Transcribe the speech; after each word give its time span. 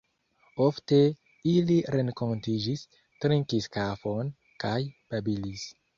Ofte 0.67 0.97
ili 1.51 1.75
renkontiĝis, 1.97 2.85
trinkis 3.25 3.69
kafon 3.77 4.33
kaj 4.65 4.77
babilis. 5.13 5.69